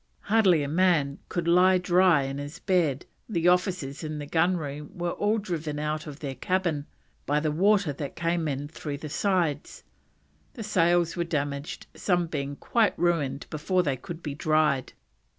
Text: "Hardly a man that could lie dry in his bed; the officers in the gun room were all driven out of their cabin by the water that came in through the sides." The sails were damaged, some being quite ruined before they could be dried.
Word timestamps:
"Hardly 0.21 0.63
a 0.63 0.67
man 0.67 1.11
that 1.17 1.29
could 1.29 1.47
lie 1.47 1.77
dry 1.77 2.23
in 2.23 2.39
his 2.39 2.57
bed; 2.57 3.05
the 3.29 3.47
officers 3.47 4.03
in 4.03 4.17
the 4.17 4.25
gun 4.25 4.57
room 4.57 4.89
were 4.97 5.11
all 5.11 5.37
driven 5.37 5.77
out 5.77 6.07
of 6.07 6.21
their 6.21 6.33
cabin 6.33 6.87
by 7.27 7.39
the 7.39 7.51
water 7.51 7.93
that 7.93 8.15
came 8.15 8.47
in 8.47 8.67
through 8.67 8.97
the 8.97 9.09
sides." 9.09 9.83
The 10.55 10.63
sails 10.63 11.15
were 11.15 11.23
damaged, 11.23 11.85
some 11.93 12.25
being 12.25 12.55
quite 12.55 12.97
ruined 12.97 13.45
before 13.51 13.83
they 13.83 13.95
could 13.95 14.23
be 14.23 14.33
dried. 14.33 14.93